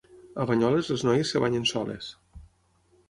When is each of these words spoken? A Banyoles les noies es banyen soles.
A 0.43 0.45
Banyoles 0.51 0.89
les 0.93 1.03
noies 1.09 1.35
es 1.41 1.43
banyen 1.45 1.69
soles. 1.73 2.09